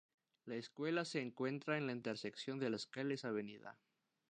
[0.45, 3.37] La Escuela se encuentra en la intersección de las calles Av.